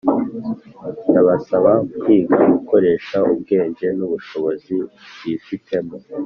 [1.09, 4.75] Ndabasaba kwiga gukoresha ubwenge n’ubushobozi
[5.21, 5.95] bifitemo